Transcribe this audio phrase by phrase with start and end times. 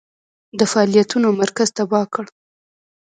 [0.59, 2.25] د فعالیتونو مرکز تباه کړ.